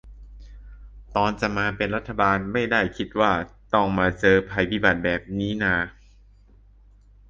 [1.15, 5.75] ตอนจะมาเป็นรัฐบาลไม่ได้คิดว่าจะต้องมาเจอภัยพิบัติแบบนี่นา